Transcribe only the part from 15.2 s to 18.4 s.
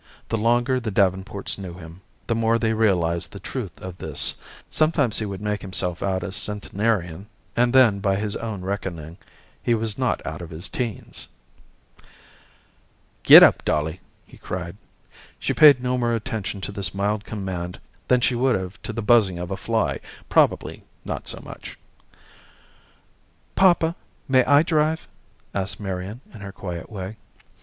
She paid no more attention to this mild command than she